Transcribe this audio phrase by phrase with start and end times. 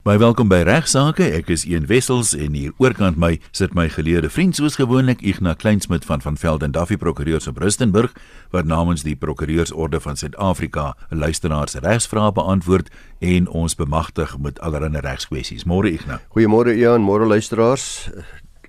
[0.00, 1.26] Baie welkom by Regsake.
[1.36, 5.58] Ek is Ian Wessels en hier oorkant my sit my geleerde vriend soos gewoonlik Ignas
[5.60, 8.14] Kleinsmid van van Velden Duffy Prokureurs op Rustenburg
[8.48, 12.88] wat namens die Prokureursorde van Suid-Afrika 'n luisteraar se regsvrae beantwoord
[13.20, 15.64] en ons bemagtig met allerlei regskwessies.
[15.64, 16.20] Môre Ignas.
[16.32, 18.08] Goeiemôre Ian, môre luisteraars.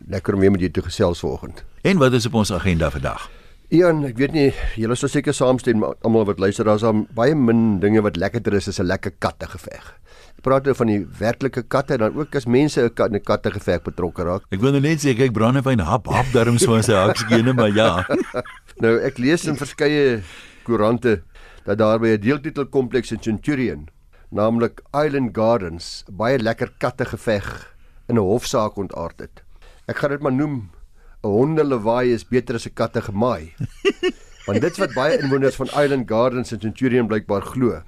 [0.07, 1.63] Lekker om weer met julle te gesels vanoggend.
[1.81, 3.29] En wat is op ons agenda vandag?
[3.69, 6.83] Ian, ek weet nie, julle sal seker saamstem almal wat luister, daar's
[7.15, 10.01] baie min dinge wat lekkerder is as 'n lekker katte geveg
[10.41, 13.81] praat nou van die werklike katte dan ook as mense 'n kat 'n katte geveg
[13.83, 14.43] betrokke raak.
[14.51, 17.73] Ek wil nou net sê kyk brandewyn hap hap darm so as hy haksgene maar
[17.73, 18.05] ja.
[18.83, 20.23] nou ek lees in verskeie
[20.63, 21.21] koerante
[21.65, 23.89] dat daar by 'n deeltitel kompleks in Centurion,
[24.31, 27.75] naamlik Island Gardens, baie lekker katte geveg
[28.07, 29.43] in 'n hofsaak ontaard het.
[29.87, 30.69] Ek gaan dit maar noem
[31.23, 33.53] 'n hondelewaai is beter as 'n katte gemaai.
[34.47, 37.81] Want dit's wat baie inwoners van Island Gardens in Centurion blykbaar glo.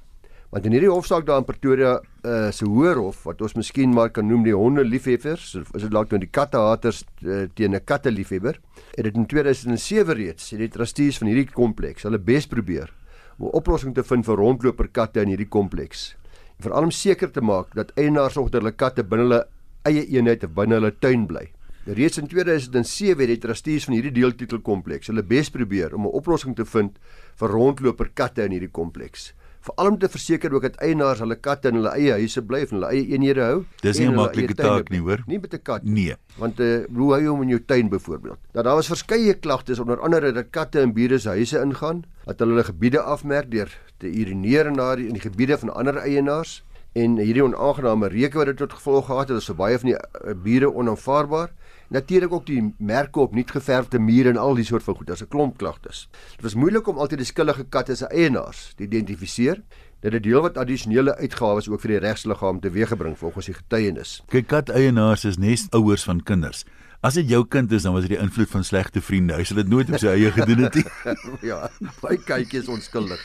[0.54, 4.12] Want in hierdie hofsaak daar in Pretoria uh, se hoër hof wat ons miskien maar
[4.14, 8.14] kan noem die honde liefhebbers, is dit dalk nou die kattehaters uh, teen 'n katte
[8.14, 8.60] liefhebber.
[8.94, 12.94] Het dit in 2007 reeds het die trustees van hierdie kompleks hulle bes probeer
[13.40, 16.16] om 'n oplossing te vind vir rondloper katte in hierdie kompleks.
[16.62, 19.44] Veral om seker te maak dat eienaars ogter hulle katte binne hulle
[19.90, 21.50] eie eenheid of binne hulle tuin bly.
[21.86, 26.14] Reeds in 2007 het die trustees van hierdie deeltitel kompleks hulle bes probeer om 'n
[26.14, 27.00] oplossing te vind
[27.42, 31.72] vir rondloper katte in hierdie kompleks veral om te verseker ook dat eienaars hulle katte
[31.72, 33.64] in hulle eie huise bly in hulle eie eenhede hou.
[33.82, 35.24] Dis nie 'n maklike taak nie, hoor.
[35.28, 35.94] Nie met 'n kat nie.
[35.94, 36.16] Nee.
[36.38, 38.40] Want uh, hoe hou jy hom in jou tuin byvoorbeeld?
[38.54, 42.40] Nou daar was verskeie klagtes onder andere dat katte in bure se huise ingaan, dat
[42.40, 46.64] hulle hulle gebiede afmerk deur te urineer in daardie in die gebiede van ander eienaars
[46.94, 49.98] en hierdie onaangename reuke wat dit tot gevolg gehad het, is vir baie van die
[49.98, 51.50] uh, bure onaanvaarbaar.
[51.90, 55.08] Natuurlik ook die merke op nuut geverfde mure en al die soort van goed.
[55.08, 56.10] Daar's 'n klomp klagtes.
[56.36, 59.62] Dit was moeilik om altyd die skuldige katte se eienaars te identifiseer.
[60.00, 64.24] Dit het deel wat addisionele uitgawes ook vir die regsliggaam teweeggebring volgens die getuienis.
[64.28, 66.66] Kyk, kat eienaars is nes ouers van kinders.
[67.04, 69.36] As dit jou kind is, dan was dit die invloed van slegte vriende.
[69.36, 70.86] Hy sal dit nooit op sy eie gedoen het nie.
[71.52, 71.70] ja,
[72.02, 73.20] baie kykies onskuldig.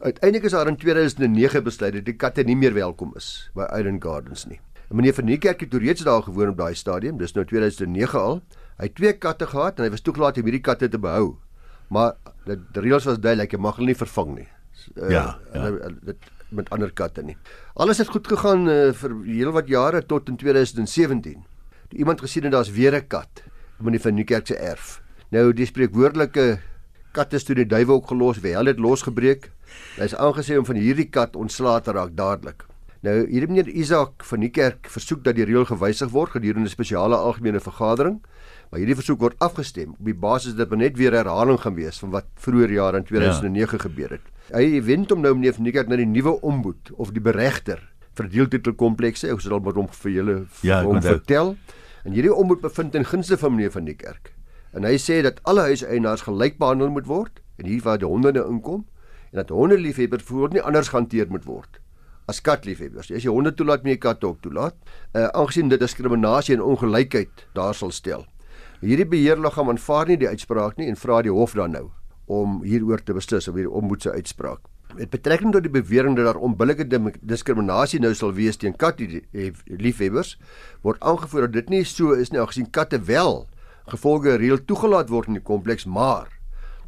[0.00, 4.04] Uiteindelik is daar in 2009 besluit dat die katte nie meer welkom is by Island
[4.04, 4.60] Gardens nie.
[4.90, 8.40] En meneer van Niekerk het reeds daar gewoon op daai stadium, dis nou 2009 al.
[8.76, 11.36] Hy het twee katte gehad en hy was toegelaat om hierdie katte te behou.
[11.94, 12.16] Maar
[12.48, 14.48] die reëls was duidelik, jy mag hulle nie vervang nie.
[14.96, 15.24] Uh, ja,
[15.54, 15.70] ja.
[16.02, 17.36] dit met ander katte nie.
[17.78, 21.38] Alles het goed gegaan uh, vir heelwat jare tot in 2017.
[21.92, 23.44] Die iemand gesien het daar's weer 'n kat
[23.78, 25.02] in meneer van Niekerk se erf.
[25.30, 26.58] Nou die spreekwoordelike
[27.12, 29.52] katte is toe die duiwel ook gelos, wel het losgebreek.
[29.96, 32.66] Hy is aangesê om van hierdie kat ontslae te raak dadelik.
[33.00, 36.72] Nou hier meneer Isak van die kerk versoek dat die reël gewysig word gedurende 'n
[36.72, 38.20] spesiale algemene vergadering.
[38.70, 41.98] Maar hierdie versoek word afgestem op die basis dat dit net weer herhaling gaan wees
[41.98, 43.82] van wat vroeër jare in 2009 ja.
[43.82, 44.26] gebeur het.
[44.52, 47.80] Hy wend hom nou meneer van die kerk na die nuwe ombud of die beregter
[48.14, 49.32] vir deeltitel komplekse.
[49.32, 51.56] Ek sal maar hom vir julle ja, om vertel.
[52.04, 54.34] En hierdie ombud bevind in gunste van meneer van die kerk.
[54.72, 58.44] En hy sê dat alle huiseienaars gelyk behandel moet word en hier waar die honde
[58.44, 58.84] inkom
[59.32, 61.79] en dat hondeliefhebbers voort nie anders gehanteer moet word
[62.30, 63.10] as katliefhebbers.
[63.10, 64.76] As jy honde toelaat, moet jy katte ook toelaat.
[65.12, 68.26] Uh aangesien dit diskriminasie en ongelykheid daar sal stel.
[68.80, 71.88] Hierdie beheerliggaam aanvaar nie die uitspraak nie en vra die hof dan nou
[72.30, 74.62] om hieroor te beslis of hierdie omboed se uitspraak.
[74.94, 76.86] Met betrekking tot die bewering dat daar onbillike
[77.20, 80.36] diskriminasie nou sal wees teen katliefhebbers,
[80.86, 83.44] word aangevoer dat dit nie so is nie, aangesien katte wel
[83.90, 86.30] gevolge reël toegelaat word in die kompleks, maar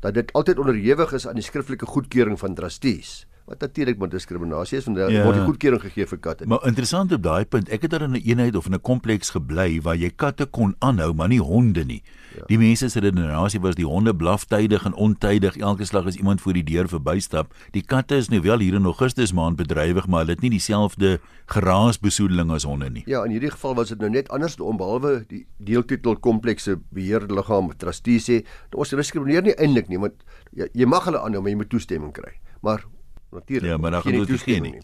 [0.03, 4.79] dat dit altyd onderhewig is aan die skriftelike goedkeuring van trustees wat natuurlik met diskriminasie
[4.79, 5.25] is want daar ja.
[5.27, 6.47] word die goedkeuring gegee vir katte.
[6.49, 9.31] Maar interessant op daai punt, ek het daar in 'n eenheid of in 'n kompleks
[9.31, 12.03] gebly waar jy katte kon aanhou, maar nie honde nie.
[12.37, 12.45] Ja.
[12.47, 16.41] Die mense se redenasie was die honde blaf tydig en ontydig elke slag as iemand
[16.41, 17.55] voor die deur verbystap.
[17.71, 21.21] Die katte is nou wel hier in Augustus maand bedrywig, maar hulle het nie dieselfde
[21.47, 23.03] geraasbesoedeling as honde nie.
[23.07, 27.77] Ja, in hierdie geval was dit nou net anders om behalwe die deeltitel komplekse beheerliggaam
[27.77, 30.15] trustee sê, ons diskrimineer nie eintlik nie, want
[30.53, 32.33] jy, jy mag hulle aanhou, maar jy moet toestemming kry.
[32.63, 32.85] Maar
[33.33, 33.71] natuurlik.
[33.71, 34.81] Ja, maar dan gaan dit geen nie.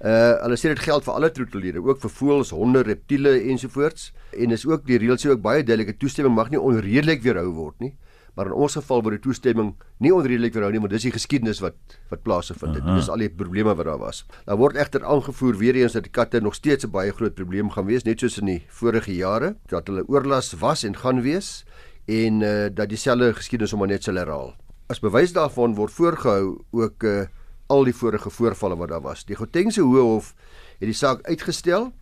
[0.00, 4.12] Uh hulle sê dit geld vir alle troeteldiere, ook vir voëls, honde, reptiele ensovoorts.
[4.32, 7.84] En is ook die reël sê ook baie duidelike toestemming mag nie onredelik weerhou word
[7.84, 7.92] nie.
[8.34, 11.60] Maar in ons geval word die toestemming nie onredelik weerhou nie, maar dis die geskiedenis
[11.60, 11.76] wat
[12.08, 12.86] wat plaasgevind het.
[12.96, 14.22] Dis al die probleme wat daar was.
[14.46, 17.70] Daar word egter aangevoer weer eens dat die katte nog steeds 'n baie groot probleem
[17.70, 21.64] gaan wees, net soos in die vorige jare, dat hulle oorlas was en gaan wees
[22.06, 24.54] en uh dat dieselfde geskiedenis om net sal herhaal.
[24.88, 27.26] As bewys daarvan word voorgehou ook uh
[27.70, 29.24] al die vorige voorvalle wat daar was.
[29.24, 30.34] Die Gautengse Hooghof
[30.80, 31.92] het die saak uitgestel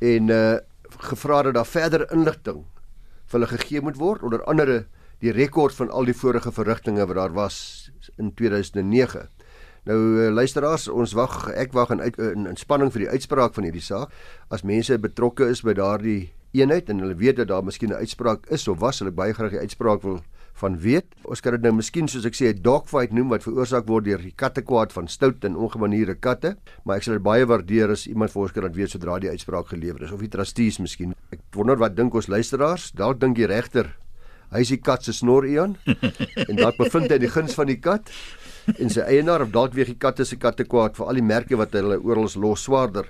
[0.00, 0.58] en uh
[0.92, 2.58] gevra dat daar verder inligting
[3.30, 4.82] vir hulle gegee moet word onder andere
[5.24, 7.56] die rekord van al die vorige verrigtinge wat daar was
[8.18, 9.28] in 2009.
[9.88, 13.54] Nou uh, luisteraars, ons wag, ek wag in uit, in, in spanning vir die uitspraak
[13.56, 14.12] van hierdie saak.
[14.50, 18.46] As mense betrokke is by daardie eenheid en hulle weet dat daar miskien 'n uitspraak
[18.50, 20.20] is of was, hulle baie graag die uitspraak wil
[20.60, 21.06] van weet.
[21.24, 24.18] Ons kan dit nou miskien soos ek sê 'n dogfight noem wat veroorsaak word deur
[24.18, 28.30] die kattekwaad van stout en ongemanierde katte, maar ek sal dit baie waardeer as iemand
[28.30, 31.14] vir ons kan laat weet sodra die uitspraak gelewer is of die trustees miskien.
[31.32, 32.92] Ek wonder wat dink ons luisteraars?
[32.92, 33.96] Dalk dink die regter
[34.52, 35.78] hy is die kat se snor Ian
[36.48, 38.10] en dalk bevind hy die guns van die kat
[38.76, 41.58] en sy eienaar of dalk weeg die katte se katte kwaad vir al die merke
[41.58, 43.08] wat hulle oral los swaarder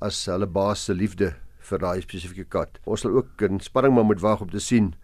[0.00, 1.34] as hulle baas se liefde
[1.68, 2.78] vir daai spesifieke kat.
[2.88, 4.94] Ons sal ook in spanning maar moet wag om te sien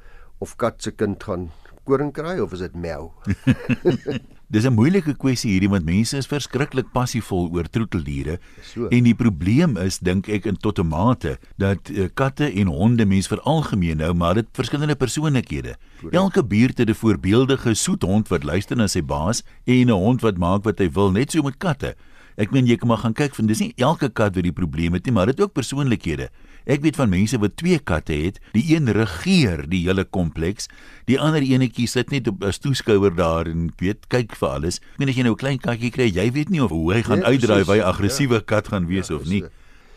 [0.40, 1.50] of kat se kind gaan
[1.84, 3.12] koring kry of is dit mel?
[4.54, 8.38] Dis 'n moeilike kwessie hierdie want mense is verskriklik passievol oor troeteldiere.
[8.62, 8.86] So.
[8.86, 13.06] En die probleem is dink ek in tot 'n mate dat uh, katte en honde
[13.06, 15.76] mense veralgemeen nou maar dit verskillende persoonlikhede.
[16.10, 20.20] Elke buurt het 'n voorbeeldige soet hond wat luister na sy baas en 'n hond
[20.20, 21.96] wat maak wat hy wil, net so met katte.
[22.36, 24.92] Ek meen jy kan maar gaan kyk van dis nie elke kat wat die probleem
[24.92, 26.28] het nie, maar dit ook persoonlikhede.
[26.66, 30.68] Ek weet van mense wat twee katte het, die een regeer die hele kompleks,
[31.06, 34.76] die ander enetjie sit net op 'n toeskouer daar en weet kyk vir alles.
[34.94, 37.02] Ek meen as jy nou 'n klein katjie kry, jy weet nie of hoe hy
[37.02, 38.40] gaan Nee, uitdraai of hy 'n aggressiewe Ja.
[38.40, 39.40] kat gaan wees Ja, of nie.
[39.40, 39.48] so.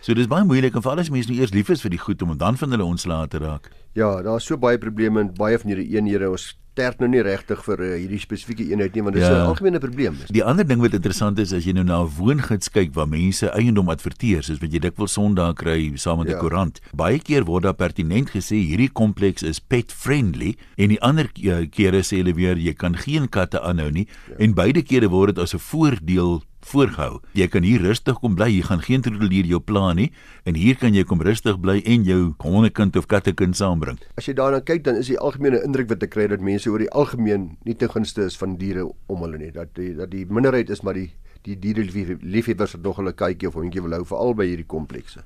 [0.01, 2.21] So dis baie moeilik en veral as mense nou eers lief is vir die goed
[2.21, 3.71] om dan van hulle ontslae te raak.
[3.95, 6.29] Ja, daar's so baie probleme in baie van hierdie eenhede.
[6.29, 9.33] Ons sterk nou nie regtig vir uh, hierdie spesifieke eenheid nie want dit is 'n
[9.33, 9.45] Ja.
[9.49, 10.15] algemene probleem.
[10.29, 13.49] Die ander ding wat interessant is as jy nou na 'n woongids kyk waar mense
[13.49, 16.37] eiendom adverteer, soos wat jy dikwels Sondag kry saam met 'n Ja.
[16.39, 16.79] koerant.
[16.93, 21.65] Baie keer word daar pertinent gesê hierdie kompleks is pet friendly en die ander eh,
[21.69, 24.35] kere sê hulle weer jy kan geen katte aanhou nie ja.
[24.39, 27.19] en beide kere word dit as 'n voordeel voorgehou.
[27.37, 30.09] Jy kan hier rustig kom bly, jy gaan geen troeteldier jou pla nie
[30.47, 33.99] en hier kan jy kom rustig bly en jou hondekind of kattekind saambring.
[34.19, 36.83] As jy daarna kyk, dan is die algemene indruk wat ek kry dat mense oor
[36.83, 39.53] die algemeen nie ten gunste is van diere om hulle nie.
[39.55, 41.09] Dat die dat die minderheid is maar die
[41.47, 45.23] die diereliefhebbers wat nog hulle kykie of hondjie wil hou veral by hierdie komplekse.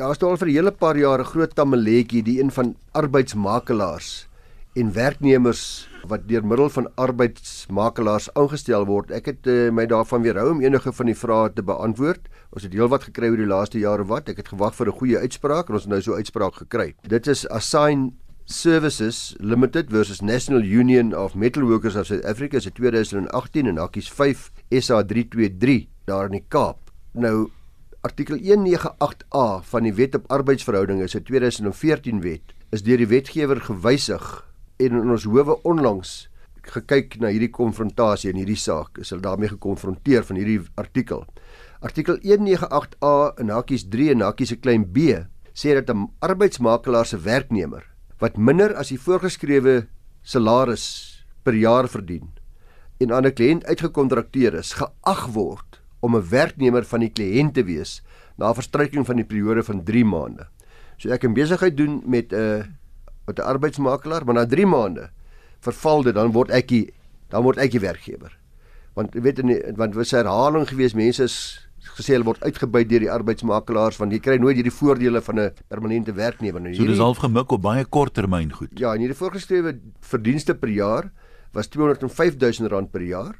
[0.00, 4.29] Daar nou al vir 'n hele paar jare groot tamaletjie die een van arbeidsmakelaars
[4.78, 9.10] en werknemers wat deur middel van arbeidsmakelaars aangestel word.
[9.10, 12.30] Ek het uh, my daarvan weerhou om enige van die vrae te beantwoord.
[12.54, 14.30] Ons het heelwat gekry oor die laaste jare wat.
[14.30, 16.94] Ek het gewag vir 'n goeie uitspraak en ons het nou so 'n uitspraak gekry.
[17.02, 18.14] Dit is Assign
[18.44, 24.10] Services Limited versus National Union of Metal Workers of South Africa se 2018 en hakkies
[24.10, 26.90] 5 SA 323 daar in die Kaap.
[27.12, 27.50] Nou
[28.00, 34.49] artikel 198A van die Wet op Arbeidsverhoudinge se 2014 wet is deur die wetgewer gewysig
[34.80, 36.28] en in ons howe onlangs
[36.74, 41.24] gekyk na hierdie konfrontasie en hierdie saak is hulle daarmee gekonfronteer van hierdie artikel.
[41.80, 44.98] Artikel 198A in hakkies 3 en hakkies 'n klein b
[45.54, 47.84] sê dat 'n arbeidsmakelaar se werknemer
[48.20, 49.88] wat minder as die voorgeskrewe
[50.22, 52.28] salaris per jaar verdien
[53.00, 57.64] en aan 'n kliënt uitgekontrakteer is, geag word om 'n werknemer van die kliënt te
[57.64, 58.02] wees
[58.36, 60.46] na verstryking van die periode van 3 maande.
[60.98, 62.64] So ek kan besigheid doen met 'n uh,
[63.30, 65.10] met 'n arbeidsmakelaar, maar na 3 maande
[65.60, 66.86] verval dit, dan word ek die
[67.30, 68.32] dan word ek die werkgewer.
[68.98, 71.36] Want jy weet in die, want was herhaling gewees, mense is
[71.96, 75.52] gesê hulle word uitgebuit deur die arbeidsmakelaars want jy kry nooit hierdie voordele van 'n
[75.68, 76.74] permanente werknemer nie.
[76.74, 78.70] So dis half gemik op baie korttermyn goed.
[78.78, 81.12] Ja, en hierdie voorgeskrewe verdienste per jaar
[81.52, 83.34] was 205 000 rand per jaar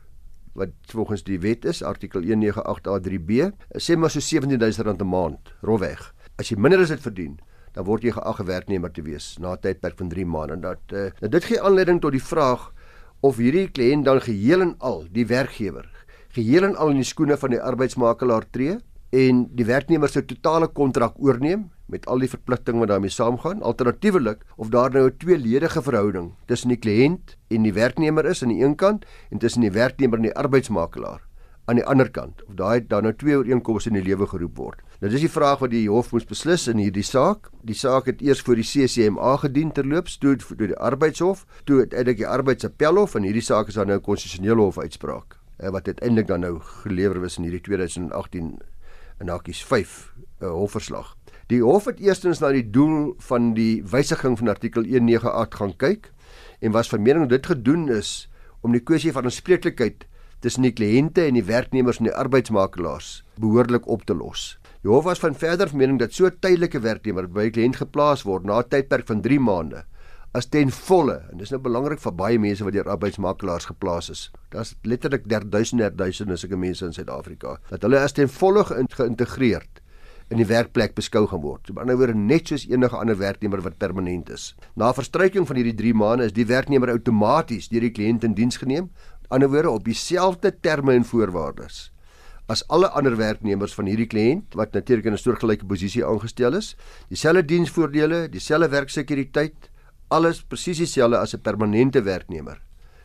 [0.54, 5.54] wat volgens die wet is artikel 198A3B sê maar so 17 000 rand 'n maand
[5.62, 6.14] rofweg.
[6.38, 7.38] As jy minder as dit verdien,
[7.72, 10.52] dan word jy geag 'n werknemer te wees na 'n tydperk van 3 maande.
[10.52, 12.72] En dat uh, nou dit gee aanleiding tot die vraag
[13.20, 15.88] of hierdie kliënt dan geheel en al die werkgewer
[16.34, 18.78] geheel en al in die skoene van die arbeidsmakelaar tree
[19.10, 23.64] en die werknemer se totale kontrak oorneem met al die verpligtinge wat daarmee saamgaan.
[23.66, 28.54] Alternatiefelik of daar nou 'n tweeledige verhouding tussen die kliënt en die werknemer is aan
[28.54, 31.29] die een kant en tussen die werknemer en die arbeidsmakelaar
[31.70, 34.80] aan die ander kant of daai dan nou twee ooreenkomste in die lewe geroep word.
[35.00, 37.48] Nou dis die vraag wat die hof moes beslis in hierdie saak.
[37.64, 42.24] Die saak het eers voor die CCMA gedien terloops, toe deur die arbeidshof, toe uiteindelik
[42.24, 46.54] die arbeidsappelhof en hierdie saak is dan nou konstitusionele hof uitspraak wat uiteindelik dan nou
[46.82, 48.54] gelewer is in hierdie 2018
[49.20, 51.16] in hakkies 5 'n uh, hofverslag.
[51.52, 56.12] Die hof het eerstens na die doel van die wysiging van artikel 198 gaan kyk
[56.60, 60.06] en was van mening dit gedoen is om die kwessie van aanspreeklikheid
[60.40, 64.58] tussen die kliënte en die werknemers en die arbeidsmakelaars behoorlik op te los.
[64.82, 67.76] Die hof was van verder van mening dat so 'n tydelike werknemer by 'n kliënt
[67.76, 69.84] geplaas word na 'n tydperk van 3 maande
[70.32, 74.30] as ten volle en dis nou belangrik vir baie mense wat deur arbeidsmakelaars geplaas is.
[74.50, 79.82] Daar's letterlik derduisende duisende sulke mense in Suid-Afrika dat hulle as ten volle geïntegreerd
[80.30, 81.66] in die werkplek beskou gaan word.
[81.66, 84.52] So, aan die ander woorde net soos enige ander werknemer wat permanent is.
[84.78, 88.60] Na verstryking van hierdie 3 maande is die werknemer outomaties deur die kliënt in diens
[88.62, 88.92] geneem.
[89.30, 91.90] Ander woorde op dieselfde terme en voorwaardes
[92.50, 96.74] as alle ander werknemers van hierdie kliënt wat natuurlik in 'n soortgelyke posisie aangestel is,
[97.08, 99.70] dieselfde diensvoordele, dieselfde werksekuriteit,
[100.08, 102.60] alles presies dieselfde as 'n permanente werknemer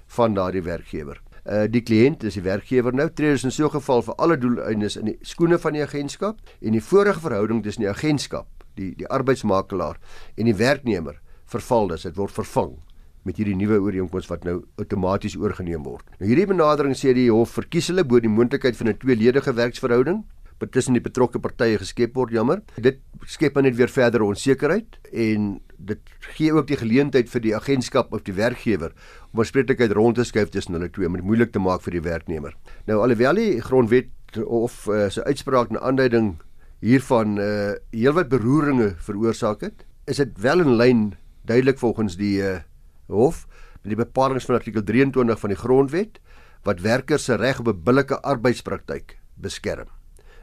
[0.08, 1.22] van daardie werkgewer.
[1.46, 4.38] Uh die kliënt is die werkgewer nou tree dus in so 'n geval vir alle
[4.38, 8.96] doeleindes in die skoene van die agentskap en die vorige verhouding tussen die agentskap, die
[8.96, 9.98] die arbeidsmakelaar
[10.36, 12.78] en die werknemer verval dus, dit word vervang
[13.26, 16.06] met hierdie nuwe ooreenkoms wat nou outomaties oorgeneem word.
[16.20, 20.24] Nou hierdie benadering sê die hof verkies hulle bo die moontlikheid van 'n tweeledige werksverhouding
[20.72, 22.62] tussen die betrokke partye geskep word, jammer.
[22.82, 26.00] Dit skep net weer verdere onsekerheid en dit
[26.38, 28.94] gee ook die geleentheid vir die agentskap of die werkgewer
[29.34, 31.92] om 'n spreeklikheid rond te skuif tussen hulle twee om dit moeilik te maak vir
[31.92, 32.56] die werknemer.
[32.88, 34.10] Nou alhoewel die grondwet
[34.46, 36.38] of uh, sy uitspraak 'n aanduiding
[36.82, 41.14] hiervan uh heelwat beroeringe veroorsaak het, is dit wel in lyn
[41.46, 42.60] duidelik volgens die uh
[43.08, 43.46] Hof
[43.84, 46.20] met die bepalinge van artikel 23 van die Grondwet
[46.66, 49.88] wat werkers se reg op 'n billike arbeidspraktyk beskerm.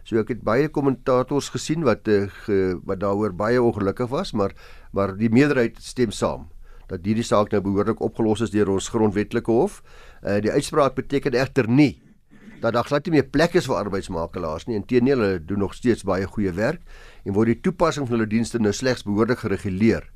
[0.05, 4.53] So ek het baie kommentators gesien wat uh, ge, wat daaroor baie ongelukkig was, maar
[4.93, 6.49] maar die meerderheid stem saam
[6.91, 9.83] dat hierdie saak nou behoorlik opgelos is deur ons grondwetlike hof.
[10.23, 12.03] Uh die uitspraak beteken egter nie
[12.63, 14.77] dat daar glad nie meer plek is vir arbeidsmakelaars nie.
[14.79, 16.83] Inteendeel, hulle doen nog steeds baie goeie werk
[17.25, 20.07] en word die toepassing van hulle dienste nou slegs behoorlik gereguleer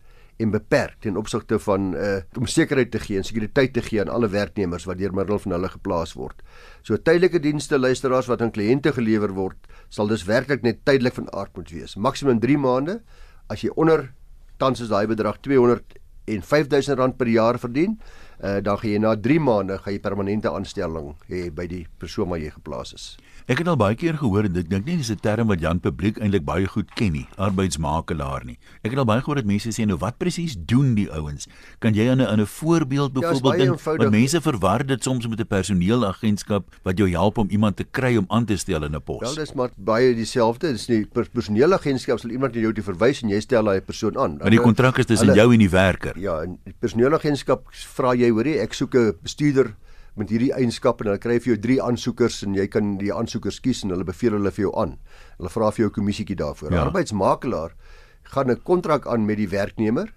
[0.43, 4.13] en beperk ten opsigte van uh om sekerheid te gee en sekuriteit te gee aan
[4.13, 6.43] alle werknemers wat deur middel van hulle geplaas word.
[6.83, 9.57] So tydelike dienste luisteraars wat aan kliënte gelewer word,
[9.89, 11.97] sal dus werklik net tydelik van aard moet wees.
[11.97, 13.01] Maksimum 3 maande
[13.49, 14.11] as jy onder
[14.59, 17.95] tans is daai bedrag 200 en 5000 rand per jaar verdien,
[18.43, 22.33] uh, dan gaan jy na 3 maande gaan jy permanente aanstelling hê by die persoon
[22.33, 23.07] waar jy geplaas is.
[23.47, 25.79] Ek het al baie keer gehoor en ek dink nie dis 'n term wat Jan
[25.79, 28.59] publiek eintlik baie goed ken nie, arbeidsmakelaar nie.
[28.83, 31.47] Ek het al baie gehoor dat mense sê nou wat presies doen die ouens?
[31.79, 35.01] Kan jy in 'n in 'n voorbeeld Ja, byvoorbeeld baie dink want mense verwar dit
[35.03, 38.83] soms met 'n personeelagentskap wat jou help om iemand te kry om aan te stel
[38.83, 39.21] in 'n pos.
[39.21, 40.73] Wel dis maar baie dieselfde.
[40.73, 44.19] Dis nie per- personeelagentskap sal iemand na jou toe verwys en jy stel daai persoon
[44.19, 44.39] aan.
[44.39, 46.19] Maar die kontrak is tussen jou en die werker.
[46.19, 49.77] Ja, die personeelagentskap vra jy hoorie, ek soek 'n bestuurder
[50.17, 53.61] met hierdie eienskappe en hulle kry vir jou 3 aansoekers en jy kan die aansoekers
[53.65, 54.97] kies en hulle beveel hulle vir jou aan.
[55.37, 56.73] Hulle vra vir jou 'n kommissietjie daarvoor.
[56.73, 56.85] Ja.
[56.87, 57.75] Arbeidsmakelaar
[58.25, 60.13] gaan 'n kontrak aan met die werknemer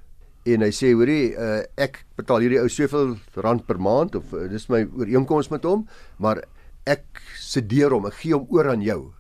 [0.46, 4.48] en hy sê hoorie, uh, ek betaal hierdie ou soveel rand per maand of uh,
[4.48, 5.88] dis my ooreenkoms met hom,
[6.18, 6.44] maar
[6.86, 7.04] ek
[7.38, 9.14] sedeer hom, ek gee hom oor aan jou.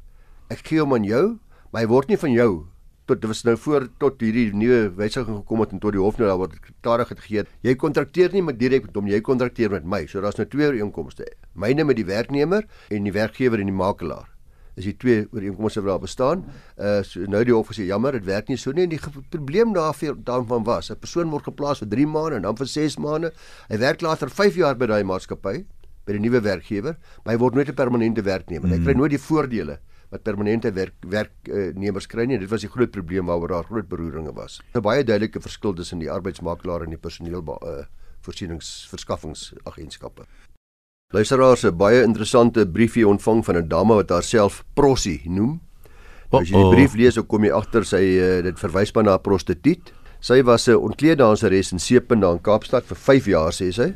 [0.49, 1.39] Ek gee hom aan jou,
[1.71, 2.68] maar hy word nie van jou
[3.09, 6.19] tot dit was nou voor tot hierdie nuwe wysiging gekom het en tot die hof
[6.19, 7.45] nou daar word klarig het gegee.
[7.65, 10.03] Jy kontrakteer nie met direk met hom, jy kontrakteer met my.
[10.09, 11.25] So daar's nou twee ooreenkomste.
[11.59, 14.27] Myne met die werknemer en die werkgewer en die makelaar.
[14.79, 16.45] Is die twee ooreenkomste wat daar bestaan.
[16.77, 19.01] Uh so nou die hof gesê jammer, dit werk nie so nie en die
[19.33, 22.97] probleem daarvoor daarvan was, 'n persoon word geplaas vir 3 maande en dan vir 6
[22.97, 23.33] maande.
[23.69, 25.65] Hy werk later 5 jaar by daai maatskappy
[26.05, 28.69] by die nuwe werkgewer, maar hy word nooit 'n permanente werknemer.
[28.69, 28.73] Mm.
[28.73, 32.39] Hy kry nooit die voordele wat permanente werk werknemers kry nie.
[32.41, 34.61] Dit was die groot probleem waaroor daar groot beroeringe was.
[34.73, 37.85] 'n Baie duidelike verskil tussen die arbeidsmakelaar en die personeel uh,
[38.21, 40.25] voorsieningsverskaffingsagentskappe.
[41.13, 45.61] Luisteraars, 'n baie interessante briefie ontvang van 'n dame wat haarself Prossie noem.
[46.31, 49.03] Nou, As jy die brief lees, dan kom jy agter sy uh, dit verwys maar
[49.03, 49.93] na 'n prostituut.
[50.19, 53.95] Sy was 'n ontkleeddanseres in Seepunt daar in Kaapstad vir 5 jaar sê sy.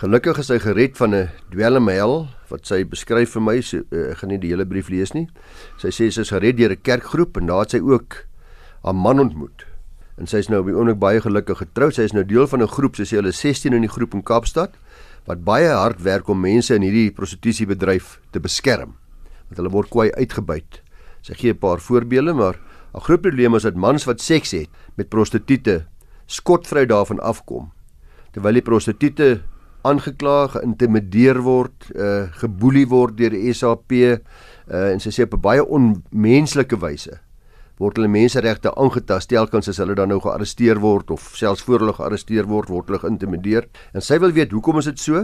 [0.00, 3.60] Gelukkig is sy gered van 'n dwelmhel wat sy beskryf vir my.
[3.60, 5.28] So, uh, ek gaan nie die hele brief lees nie.
[5.76, 8.24] Sy sê sy is gered deur 'n kerkgroep en daar het sy ook
[8.82, 9.66] haar man ontmoet.
[10.16, 11.94] En sy is nou op die oomblik baie gelukkig getroud.
[11.94, 14.14] Sy is nou deel van 'n groep, sy sê hulle is 16 in die groep
[14.14, 14.72] in Kaapstad
[15.26, 18.96] wat baie hard werk om mense in hierdie prostitusiebedryf te beskerm.
[19.48, 20.80] Want hulle word kwai uitgebuit.
[21.20, 22.56] Sy gee 'n paar voorbeelde, maar
[22.94, 25.84] 'n groot probleem is dat mans wat seks het met prostituie
[26.26, 27.70] skotvry daarvan afkom.
[28.32, 29.42] Terwyl die prostituie
[29.82, 34.18] aangekla, geïntimideer word, uh geboelie word deur die SAP uh
[34.70, 37.20] en sy sê op 'n baie onmenslike wyse
[37.80, 41.96] word hulle menseregte aangetast telkens as hulle dan nou gearresteer word of selfs voor hulle
[41.96, 43.68] gearresteer word word hulle geïntimideer.
[43.96, 45.22] En sy wil weet hoekom is dit so?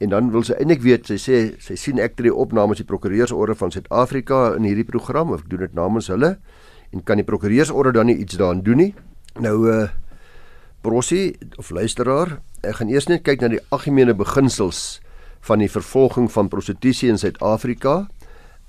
[0.00, 2.88] En dan wil sy eintlik weet sy sê sy sien ek tree op namens die
[2.88, 6.34] prokureursorde van Suid-Afrika in hierdie program of ek doen dit namens hulle
[6.92, 8.92] en kan die prokureursorde dan nie iets daaraan doen nie?
[9.40, 9.88] Nou uh
[10.80, 15.00] Brossie of luisteraar, ek gaan eers net kyk na die algemene beginsels
[15.44, 18.06] van die vervolging van prostitusie in Suid-Afrika.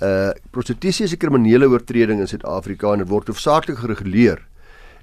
[0.03, 4.43] Uh prostitusie is 'n kriminele oortreding in Suid-Afrika en dit word hoofsaaklik gereguleer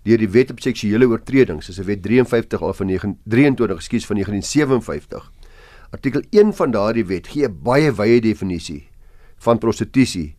[0.04, 4.06] deur die Wet op Seksuele Oortredings, dis 'n wet 53 al van 9 23, ekskuus
[4.06, 5.32] van 1957.
[5.90, 8.88] Artikel 1 van daardie wet gee 'n baie wye definisie
[9.38, 10.36] van prostitusie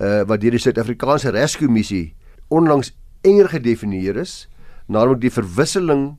[0.00, 2.14] uh wat deur die Suid-Afrikaanse Regskommissie
[2.48, 4.48] onlangs enger gedefinieer is,
[4.88, 6.16] naamlik die verwisseling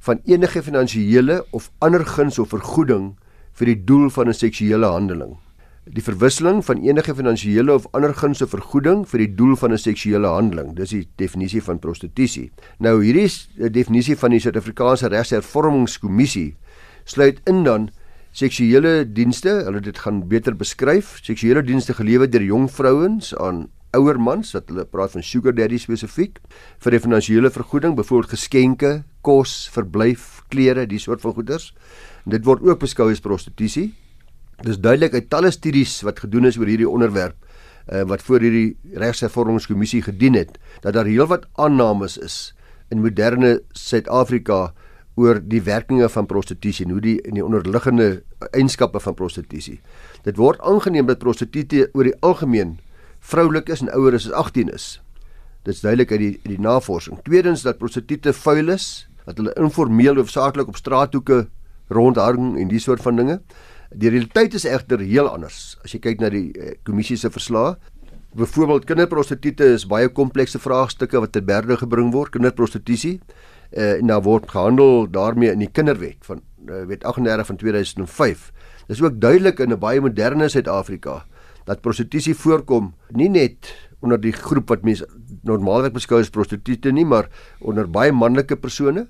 [0.00, 3.14] van enige finansiële of ander guns of vergoeding
[3.60, 5.36] vir die doel van 'n seksuele handeling.
[5.90, 10.28] Die verwisseling van enige finansiële of ander gunste vergoeding vir die doel van 'n seksuele
[10.28, 10.76] handeling.
[10.76, 12.50] Dis die definisie van prostitusie.
[12.78, 16.56] Nou hierdie is 'n definisie van die Suid-Afrikaanse Regshervormingskommissie
[17.04, 17.90] sluit in dan
[18.32, 24.20] seksuele dienste, hulle dit gaan beter beskryf, seksuele dienste gelewer deur jong vrouens aan ouer
[24.22, 26.38] mans wat hulle praat van sugar daddy spesifiek
[26.84, 28.92] vir die finansiële vergoeding, byvoorbeeld geskenke,
[29.26, 31.72] kos, verblyf, klere, die soort van goederes.
[32.24, 33.90] Dit word ook beskou as prostitusie.
[34.62, 37.38] Dis duidelik uit talle studies wat gedoen is oor hierdie onderwerp
[37.88, 42.52] uh, wat voor hierdie regshervormingskommissie gedien het dat daar heelwat aannames is
[42.90, 44.70] in moderne Suid-Afrika
[45.20, 49.80] oor die werkinge van prostitusie en hoe die en die onderliggende eienskappe van prostitusie.
[50.24, 52.78] Dit word aangeneem dat prostituie oor die algemeen
[53.20, 55.00] vroulik is en ouer as 18 is.
[55.62, 57.18] Dit is duidelik uit die uit die navorsing.
[57.22, 61.46] Tweedens dat prostituie vuil is, dat hulle informeel hoofsaaklik op straathoeke
[61.88, 63.40] rondhang en die soort van dinge.
[63.90, 65.76] Die realiteit is egter heel anders.
[65.84, 67.74] As jy kyk na die eh, kommissie se verslae,
[68.38, 73.18] byvoorbeeld kinderprostituie is baie komplekse vraagstukke wat te berde gebring word, kinderprostitusie.
[73.70, 78.50] Eh, en daar word gehandel daarmee in die kinderwet van uh, wet 38 van 2005.
[78.88, 81.24] Dis ook duidelik in 'n baie moderne Suid-Afrika
[81.70, 83.70] dat prostitusie voorkom nie net
[84.02, 85.06] onder die groep wat mense
[85.46, 87.28] normaalweg beskou as prostituie nie, maar
[87.60, 89.06] onder baie manlike persone.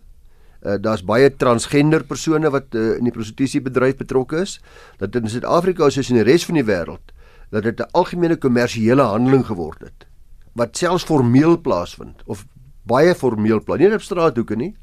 [0.60, 4.58] Uh, Daar's baie transgender persone wat uh, in die prostitusiebedryf betrokke is.
[5.00, 7.14] Dat in Suid-Afrika soos in die res van die wêreld
[7.50, 10.06] dat dit 'n algemene kommersiële handeling geword het
[10.54, 12.44] wat selfs formeel plaasvind of
[12.82, 14.74] baie formeel plaas, nie op straathoeke nie,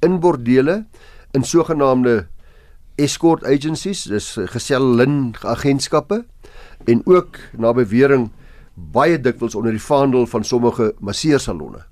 [0.00, 0.86] in bordele,
[1.34, 2.28] in sogenaamde
[2.96, 6.24] escort agencies, dis gesellin agentskappe
[6.88, 8.28] en ook na bewering
[8.74, 11.84] baie dikwels onder die vaandel van sommige masseursalonne.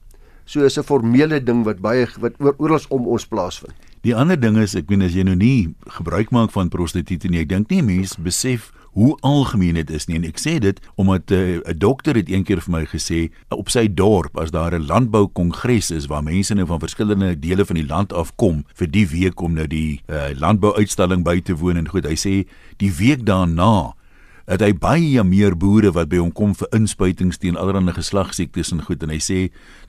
[0.45, 3.75] So is 'n formele ding wat baie wat oral om ons plaasvind.
[4.00, 7.41] Die ander ding is, ek weet as jy nou nie gebruik maak van prostituie nie,
[7.41, 11.31] ek dink nie mense besef hoe algemeen dit is nie en ek sê dit omdat
[11.31, 14.87] eh, 'n uh, dokter het eendag vir my gesê op sy dorp as daar 'n
[14.87, 19.40] landboukongres is waar mense nou van verskillende dele van die land afkom vir die week
[19.40, 23.92] om nou die uh, landbouuitstalling by te woon en goed hy sê die week daarna
[24.46, 28.85] het hy baie meer boere wat by hom kom vir inspuitings teen allerlei geslagsiektes en
[28.87, 29.38] goed en hy sê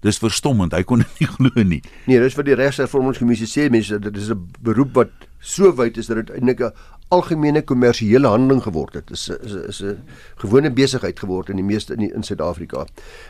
[0.02, 1.82] dis verstommend hy kon dit nie glo nie.
[2.10, 6.08] Nee, dis vir die regshervormingskommissie sê mense dit is 'n beroep wat so wyd is
[6.08, 6.74] dat dit eintlik 'n
[7.14, 9.12] algemene kommersiële handeling geword het.
[9.12, 10.02] Is is is 'n
[10.42, 12.86] gewone besigheid geword in die meeste in in Suid-Afrika.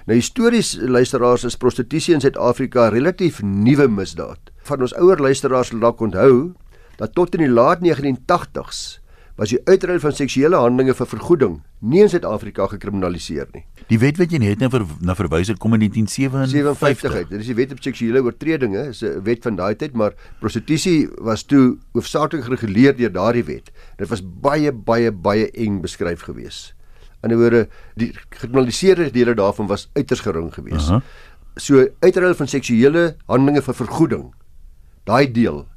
[0.06, 4.40] Nou histories luisteraars is prostitusie in Suid-Afrika relatief nuwe misdaad.
[4.64, 6.54] Van ons ouer luisteraars sal dalk onthou
[6.98, 9.00] dat tot in die laat 1980s
[9.38, 13.62] was die uitruil van seksuele handelinge vir vergoeding nie in Suid-Afrika gekriminaliseer nie.
[13.92, 17.28] Die wet wat jy net nou ver, na verwys het kom in 1957 uit.
[17.30, 21.08] Dit is die wet op seksuele oortredinge, is 'n wet van daai tyd, maar prostitusie
[21.22, 23.70] was toe hoofsaaklik gereguleer deur daardie wet.
[23.98, 26.74] Dit was baie baie baie eng beskryf geweest.
[27.22, 30.90] In 'n woorde, die gekriminaliseerde dele daarvan was uiters gering geweest.
[30.90, 31.02] Uh -huh.
[31.56, 34.34] So uitruil van seksuele handelinge vir vergoeding.
[35.06, 35.68] Daai deel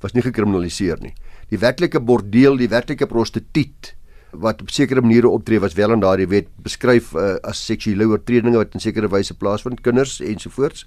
[0.00, 1.14] was nie gekriminaliseer nie
[1.50, 3.94] die werklike bordeel, die werklike prostituut
[4.30, 8.60] wat op sekere maniere optree was wel in daardie wet beskryf uh, as seksuele oortredinge
[8.60, 10.86] wat in sekere wyse plaasvind kinders ensovoorts.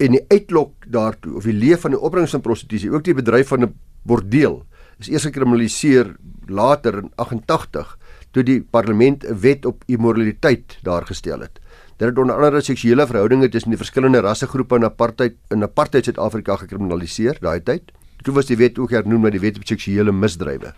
[0.00, 3.50] En die uitlok daartoe of die leef van die opbrengs van prostitusie ook die bedryf
[3.50, 3.74] van 'n
[4.06, 4.62] bordeel
[5.00, 6.14] is eers gekriminaliseer
[6.46, 7.98] later in 88
[8.30, 11.58] toe die parlement 'n wet op immoraliteit daar gestel het.
[11.96, 16.56] Dit het onder andere seksuele verhoudinge tussen die verskillende rassegroepe in apartheid in apartheid Suid-Afrika
[16.56, 17.92] gekriminaliseer daai tyd
[18.22, 20.74] Toe was die wet ook hernoem na die wet op seksuele misdrywe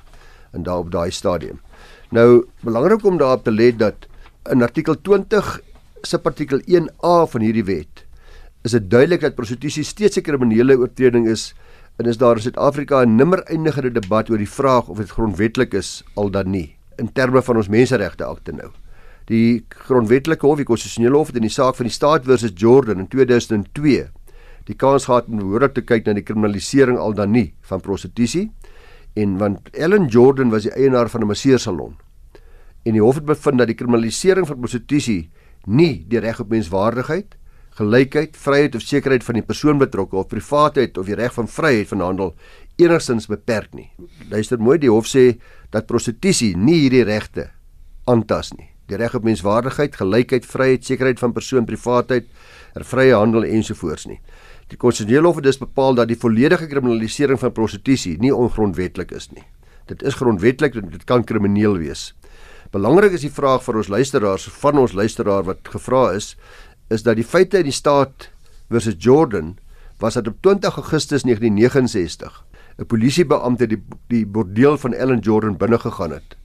[0.53, 1.61] en daar op daai stadium.
[2.11, 4.07] Nou belangrik om daarop te let dat
[4.51, 5.61] in artikel 20
[6.03, 8.05] subartikel 1A van hierdie wet
[8.63, 11.55] is dit duidelik dat prostitusie steeds 'n kriminele oortreding is
[11.99, 15.75] en is daar in Suid-Afrika 'n nimmer eindigende debat oor die vraag of dit grondwetlik
[15.75, 18.71] is al dan nie in terme van ons menseregte akte nou.
[19.25, 22.99] Die grondwetlike hof, die konstitusionele hof het in die saak van die staat versus Jordan
[22.99, 24.11] in 2002
[24.67, 28.51] die kans gehad om behoorlik te kyk na die kriminalisering al dan nie van prostitusie
[29.15, 31.97] en want Ellen Jordan was die eienaar van 'n masseursalon
[32.85, 35.31] en die hof het bevind dat die kriminalisering van prostitusie
[35.67, 37.37] nie die reg op menswaardigheid,
[37.79, 41.89] gelykheid, vryheid of sekerheid van die persoon betrokke of privaatheid of die reg van vryheid
[41.89, 42.35] van handel
[42.81, 43.89] enigstens beperk nie.
[44.31, 45.39] Luister mooi, die hof sê
[45.73, 47.51] dat prostitusie nie hierdie regte
[48.11, 48.69] aantas nie.
[48.91, 52.27] Die reg op menswaardigheid, gelykheid, vryheid, sekerheid van persoon, privaatheid,
[52.75, 54.19] vrye handel ensovoorts nie.
[54.73, 59.29] Die konstitusionele hof het dus bepaal dat die volledige kriminalisering van prostitusie nie ongrondwetlik is
[59.35, 59.45] nie.
[59.91, 62.13] Dit is grondwetlik en dit kan krimineel wees.
[62.73, 66.31] Belangrik is die vraag vir ons luisteraars, van ons luisteraar wat gevra is,
[66.89, 68.31] is dat die feite in die staat
[68.73, 69.59] versus Jordan
[70.01, 72.45] was dat op 20 Augustus 1969
[72.79, 76.37] 'n Polisiebeampte die die bordeel van Ellen Jordan binne gegaan het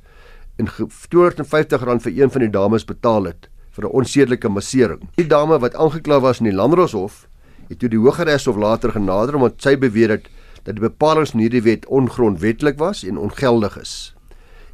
[0.58, 5.10] en R250 vir een van die dames betaal het vir 'n onsedelike massering.
[5.16, 7.27] Die dame wat aangekla was in die Landdroshof
[7.68, 10.30] het toe die Hooggeregshof later genader omdat sy beweer het
[10.64, 13.94] dat die bepalinge in hierdie wet ongrondwettig was en ongeldig is.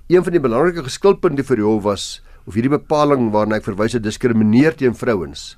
[0.08, 2.06] Een van die belangrike geskilpunte vir die hof was
[2.46, 5.54] of hierdie bepaling waarna ek verwys het diskrimineer teen vrouens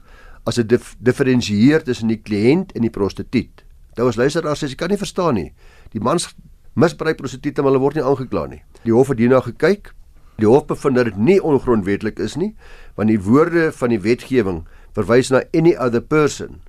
[0.45, 3.63] as dit dif diferensieer tussen die kliënt en die prostituut.
[3.97, 5.49] Nou as luisteraar sê jy kan nie verstaan nie.
[5.95, 6.29] Die mans
[6.77, 8.61] misbruik prostituie maar hulle word nie aangekla nie.
[8.83, 9.93] Die hof het hierna gekyk.
[10.37, 12.51] Die hof bevind dat dit nie ongrondwettig is nie,
[12.99, 14.65] want die woorde van die wetgewing
[14.97, 16.59] verwys na any other person.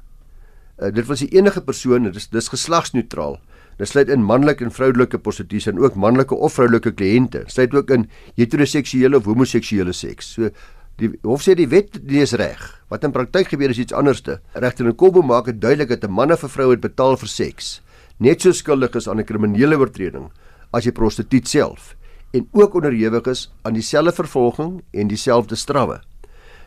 [0.79, 3.39] Uh, dit was die enige persoon, dit is dis geslagsneutraal.
[3.79, 7.45] Dit sluit in manlike en vroulike prostitusie en ook manlike of vroulike kliënte.
[7.47, 10.33] Sluit ook in heteroseksuele of homoseksuele seks.
[10.37, 10.51] So
[10.97, 12.61] die hof sê die wet dis reg.
[12.89, 14.41] Wat in praktyk gebeur is iets anderste.
[14.55, 17.29] Regter in Kobo maak dit duidelik dat 'n man of 'n vrou het betaal vir
[17.29, 17.81] seks
[18.19, 20.31] net so skuldig is aan 'n kriminele oortreding
[20.73, 21.97] as die prostituut self
[22.33, 26.01] en ook onderhewig is aan dieselfde vervolging en dieselfde strawwe.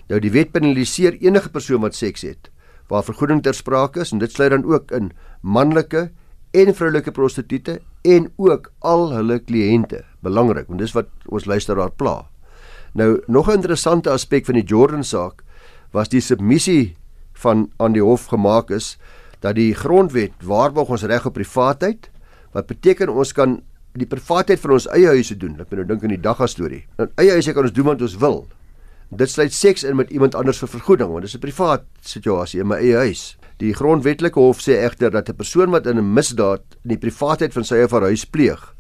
[0.09, 2.48] Nou die wet penaliseer enige persoon wat seks het
[2.89, 6.09] waar vergoeding ter sprake is en dit sluit dan ook in manlike
[6.57, 10.03] en vroulike prostituie en ook al hulle kliënte.
[10.25, 12.25] Belangrik, want dis wat ons luisteraar pla.
[12.93, 15.43] Nou nog 'n interessante aspek van die Jordan saak
[15.91, 16.95] was die submissie
[17.33, 18.97] van aan die hof gemaak is
[19.39, 22.09] dat die grondwet waarborg ons reg op privaatheid
[22.51, 23.61] wat beteken ons kan
[23.93, 25.59] die privaatheid van ons eie huise doen.
[25.59, 26.85] Ek moet nou dink aan die dagga storie.
[26.97, 28.47] In eie huise kan ons doen wat ons wil.
[29.09, 32.59] Dit sluit seks in met iemand anders vir vergoeding want dit is 'n privaat situasie
[32.59, 33.37] in my eie huis.
[33.57, 37.53] Die grondwetlike hof sê egter dat 'n persoon wat in 'n misdaad in die privaatheid
[37.53, 38.75] van sy of haar huis pleeg,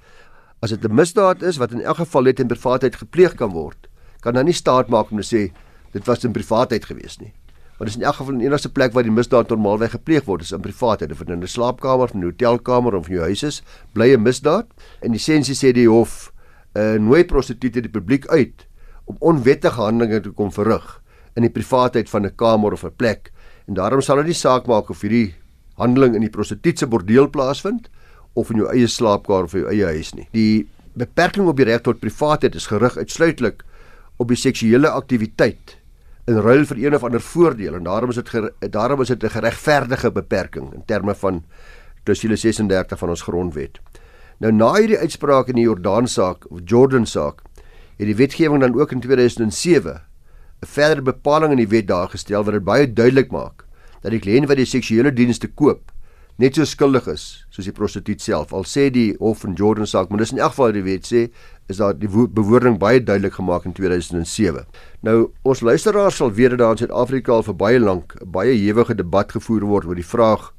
[0.61, 3.87] as dit 'n misdaad is wat in elk geval net in privaatheid gepleeg kan word,
[4.19, 5.51] kan dan nie staat maak om te sê
[5.93, 7.33] dit was in privaatheid gewees nie.
[7.77, 10.41] Want dit is in elk geval die enigste plek waar die misdaad normaalweg gepleeg word,
[10.41, 13.63] is in privaatheid, of in 'n slaapkamer, 'n hotelkamer of in jou huis is,
[13.93, 14.67] bly 'n misdaad.
[15.01, 16.31] En die sensie sê die hof
[16.75, 18.68] uh, nooi prostituie die publiek uit
[19.09, 21.01] om onwettige handelinge te kom verrig
[21.35, 23.31] in die privaatheid van 'n kamer of 'n plek
[23.69, 25.35] En daarom sal dit nie saak maak of hierdie
[25.77, 27.85] handeling in die prostituutse bordeel plaasvind
[28.33, 30.25] of in jou eie slaapkamer of jou eie huis nie.
[30.33, 30.65] Die
[30.97, 33.61] beperking op die reg tot privaatheid is gerig uitsluitlik
[34.17, 35.75] op die seksuele aktiwiteit
[36.29, 39.35] in ruil vir een of ander voordeel en daarom is dit daarom is dit 'n
[39.37, 41.43] geregverdige beperking in terme van
[42.03, 43.79] Klausul 36 van ons grondwet.
[44.39, 47.41] Nou na hierdie uitspraak in die Jordaan saak of Jordan saak
[47.99, 50.01] het die wetgewing dan ook in 2007
[50.61, 53.65] 'n verdere bepaling in die wet daar gestel wat dit baie duidelik maak
[54.01, 55.91] dat die kliënt wat die seksuele dienste koop
[56.39, 58.53] net so skuldig is soos die prostituut self.
[58.55, 61.25] Al sê die hof in Jordan saak, maar dis in elk geval die wet sê
[61.67, 64.63] is daar die bewoording baie duidelik gemaak in 2007.
[65.03, 68.55] Nou ons luisteraars sal weet dat daar in Suid-Afrika al vir baie lank 'n baie
[68.55, 70.53] ewige debat gevoer word oor die vraag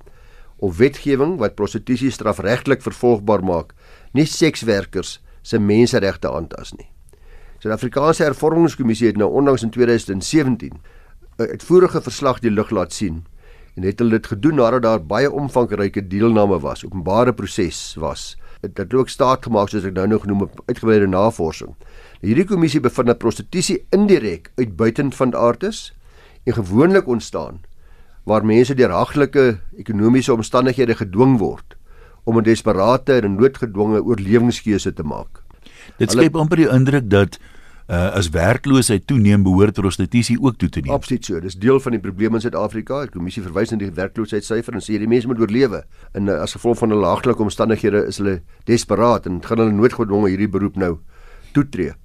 [0.59, 3.73] of wetgewing wat prostitusie strafregtelik vervolgbaar maak,
[4.13, 6.91] nie sekswerkers se menseregte aantas nie.
[7.61, 13.27] Suid-Afrikaanse Hervormingskommissie het nou onlangs in 2017 'n uitvoerige verslag die lig laat sien
[13.77, 18.37] en het hulle dit gedoen nadat daar baie omvangryke deelname was, openbare proses was.
[18.61, 21.75] Dit het ook staat gemaak soos ek nou nog genoem op uitgebreide navorsing.
[21.77, 25.93] Nou, hierdie kommissie bevind dat prostitusie indirek uitbuitend van aard is
[26.45, 27.61] en gewoonlik ontstaan
[28.25, 31.77] waar mense deur haglike ekonomiese omstandighede gedwing word
[32.25, 35.50] om 'n desperate en noodgedwonge oorlewingskeuse te maak.
[35.99, 37.39] Dit skep amper die indruk dat
[37.91, 40.95] uh, as werkloosheid toeneem behoort prostitusie ook toe te neem.
[40.95, 41.41] Absoluut so.
[41.43, 43.03] Dis deel van die probleem in Suid-Afrika.
[43.09, 45.83] Die kommissie verwys na die werkloosheidsyfer en sê die mense moet oorlewe.
[46.15, 48.39] En uh, as gevolg van hulle haaglike omstandighede is hulle
[48.71, 50.97] desperaat en gaan hulle noodgedwonge hierdie beroep nou
[51.57, 51.97] toetree.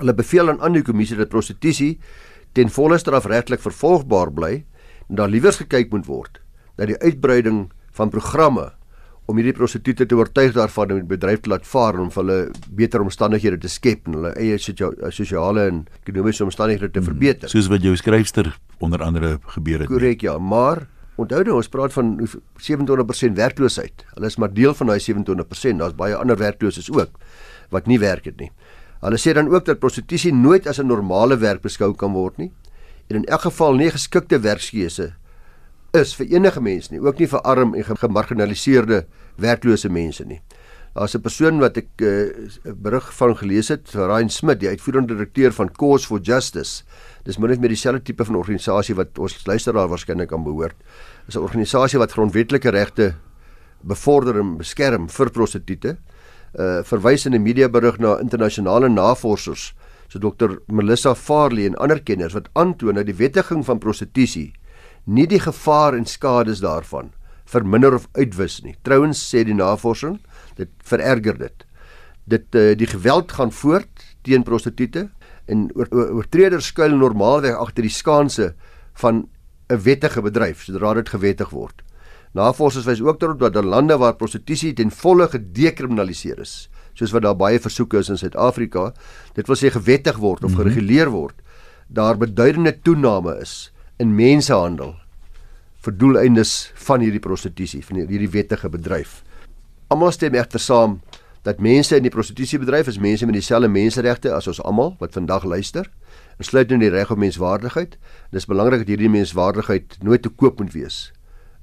[0.00, 1.98] Hulle beveel aan aan die kommissie dat prostitusie
[2.54, 4.54] ten volle strafregtelik vervolgbaar bly
[5.08, 6.40] en daar liewers gekyk moet word
[6.78, 8.72] dat die uitbreiding van programme
[9.26, 12.38] om hierdie prostituie te oortuig daarvan om die bedryf te laat vaar en om hulle
[12.76, 17.52] beter omstandighede te skep en hulle eie sosiale en ekonomiese omstandighede te hmm, verbeter.
[17.52, 18.52] Soos wat jou skryfster
[18.84, 19.88] onder andere gebeur het.
[19.88, 20.84] Korrek ja, maar
[21.16, 24.04] onthou nou ons praat van 27% werkloosheid.
[24.16, 25.80] Hulle is maar deel van daai 27%.
[25.80, 27.16] Daar's baie ander werklooses ook
[27.72, 28.50] wat nie werk het nie.
[29.04, 32.52] Hulle sê dan ook dat prostitusie nooit as 'n normale werk beskou kan word nie
[33.08, 35.12] en in elk geval nie geskikte werkskeuse
[35.94, 39.04] is vir enige mens nie, ook nie vir arm en gemarginaliseerde
[39.40, 40.40] werklose mense nie.
[40.94, 45.14] Daar's 'n persoon wat ek 'n uh, berig van gelees het, Ryan Smit, die uitvoerende
[45.14, 46.84] direkteur van Cause for Justice.
[47.24, 50.76] Dis min of meer dieselfde tipe van organisasie wat ons luisteraar waarskynlik kan behoort.
[51.26, 53.14] Dis 'n organisasie wat grondwetlike regte
[53.82, 55.96] bevorder en beskerm vir prostituie.
[56.58, 59.74] Uh verwys in 'n mediaberig na internasionale navorsers
[60.08, 64.52] so Dr Melissa Farley en ander kenners wat aantoon dat die wettiging van prostitusie
[65.04, 67.12] nie die gevaar en skades daarvan
[67.44, 68.74] verminder of uitwis nie.
[68.82, 70.18] Trouwens sê die navorsing
[70.54, 71.64] Dit vererger dit.
[72.30, 75.08] Dit uh, die geweld gaan voort teen prostituie
[75.50, 78.54] en oortreders skuil normaalweg agter die skaanse
[79.02, 79.26] van
[79.68, 81.82] 'n wettige bedryf sodra dit gewettig word.
[82.32, 87.22] Navorsers wys ook daarop dat in lande waar prostitusie ten volle gedekriminaliseer is, soos wat
[87.22, 88.92] daar baie versoeke is in Suid-Afrika,
[89.34, 90.60] dit wil sê gewettig word of mhm.
[90.60, 91.34] gereguleer word,
[91.88, 94.94] daar beduidende toename is in mensehandel
[95.84, 99.22] vir doeleindes van hierdie prostitusie, van hierdie wettige bedryf.
[99.92, 101.00] Almal stem egter saam
[101.44, 105.44] dat mense in die prostitusiebedryf is mense met dieselfde menseregte as ons almal wat vandag
[105.44, 105.90] luister
[106.40, 107.98] insluit in die reg op menswaardigheid.
[108.32, 111.12] Dit is belangrik dat hierdie menswaardigheid nooit te koop moet wees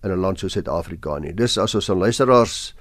[0.04, 1.34] in 'n land soos Suid-Afrika nie.
[1.34, 2.76] Dis as ons aan luisteraars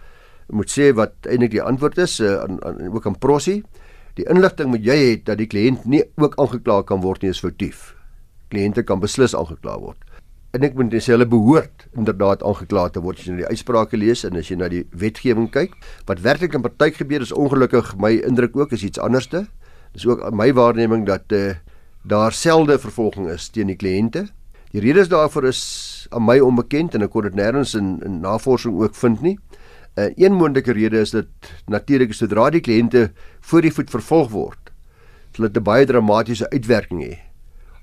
[0.49, 3.65] moet sê wat eintlik die antwoord is uh, aan, aan ook aan Prosie.
[4.15, 7.41] Die inligting moet jy hê dat die kliënt nie ook aangekla kan word nie is
[7.41, 8.00] foutief.
[8.51, 9.99] Kliënte kan beslis aangekla word.
[10.51, 13.99] En ek moet sê hulle behoort inderdaad aangekla te word as jy na die uitsprake
[14.01, 15.77] lees en as jy na die wetgewing kyk.
[16.11, 19.45] Wat werklik in partyk gebeur is ongelukkig my indruk ook is iets anderste.
[19.95, 21.55] Dis ook my waarneming dat uh,
[22.03, 24.27] daar selde vervolging is teen die kliënte.
[24.75, 25.63] Die redes daarvoor is
[26.11, 29.39] aan my onbekend en ek kon dit nêrens in, in navorsing ook vind nie.
[29.99, 31.27] 'n uh, Een moontlike rede is dat
[31.67, 33.11] natuurlik sodra die kliënte
[33.41, 34.71] voor die voet vervolg word,
[35.39, 37.19] dit 'n baie dramatiese uitwerking hê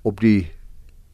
[0.03, 0.51] op die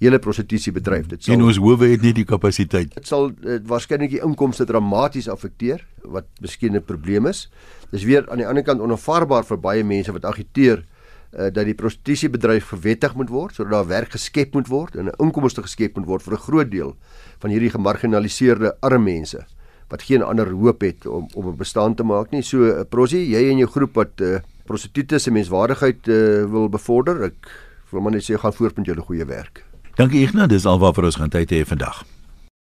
[0.03, 1.07] hele prostitusiebedryf.
[1.07, 2.93] Dit sal En ons hoewe het nie die kapasiteit.
[2.93, 7.49] Dit sal uh, waarskynlik die inkomste dramaties afekteer wat miskien 'n probleem is.
[7.91, 11.75] Dis weer aan die ander kant onaanvaarbaar vir baie mense wat agiteer uh, dat die
[11.75, 16.05] prostitusiebedryf verwettig moet word sodat daar werk geskep moet word en 'n inkomste geskep moet
[16.05, 16.95] word vir 'n groot deel
[17.39, 19.45] van hierdie gemarginaliseerde arme mense
[19.89, 22.41] wat geen ander hoop het om om 'n bestaan te maak nie.
[22.41, 27.23] So uh, Prosie, jy en jou groep wat uh, prostituie se menswaardigheid uh, wil bevorder,
[27.23, 27.51] ek
[27.91, 29.63] wil maar net sê gaan voort met julle goeie werk.
[29.95, 32.01] Dankie Ignas, dis alwaar vir ons gaan tyd hê vandag.